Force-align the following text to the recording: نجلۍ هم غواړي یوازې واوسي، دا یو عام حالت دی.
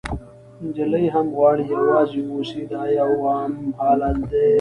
نجلۍ 0.63 1.05
هم 1.15 1.27
غواړي 1.37 1.63
یوازې 1.75 2.19
واوسي، 2.27 2.61
دا 2.71 2.81
یو 2.99 3.13
عام 3.31 3.53
حالت 3.79 4.17
دی. 4.31 4.47